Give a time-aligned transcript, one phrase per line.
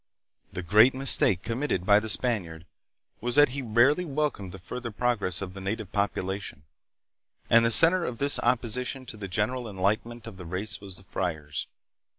[0.51, 2.63] The great mistake committed by the Span iard
[3.19, 6.63] was that he rarely welcomed the further progress of the native population,
[7.51, 11.03] and the center of this opposition to the general enlightenment of the race was the
[11.03, 11.67] friars.